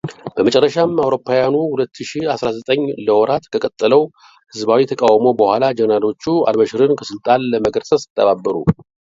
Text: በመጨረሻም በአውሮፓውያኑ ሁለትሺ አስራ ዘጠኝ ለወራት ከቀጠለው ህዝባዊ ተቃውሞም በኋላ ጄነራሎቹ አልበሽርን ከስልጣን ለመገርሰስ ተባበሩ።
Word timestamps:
በመጨረሻም 0.37 0.93
በአውሮፓውያኑ 0.97 1.53
ሁለትሺ 1.73 2.13
አስራ 2.35 2.47
ዘጠኝ 2.55 2.81
ለወራት 3.09 3.45
ከቀጠለው 3.55 4.01
ህዝባዊ 4.55 4.81
ተቃውሞም 4.93 5.37
በኋላ 5.43 5.63
ጄነራሎቹ 5.81 6.25
አልበሽርን 6.51 6.97
ከስልጣን 7.03 7.47
ለመገርሰስ 7.53 8.05
ተባበሩ። 8.17 8.55